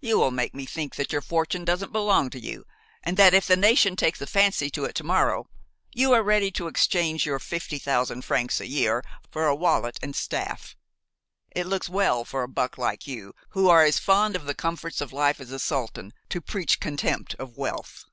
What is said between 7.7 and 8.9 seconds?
thousand francs a